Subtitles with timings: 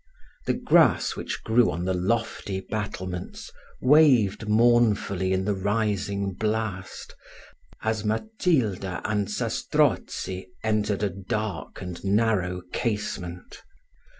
[0.47, 3.51] The grass which grew on the lofty battlements
[3.81, 7.15] waved mournfully in the rising blast,
[7.83, 13.61] as Matilda and Zastrozzi entered a dark and narrow casement.